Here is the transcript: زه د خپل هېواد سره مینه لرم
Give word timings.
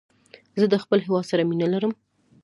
زه 0.59 0.65
د 0.69 0.75
خپل 0.83 0.97
هېواد 1.05 1.25
سره 1.31 1.41
مینه 1.49 1.67
لرم 1.73 1.91